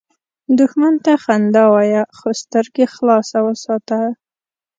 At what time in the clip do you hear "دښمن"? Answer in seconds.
0.59-0.93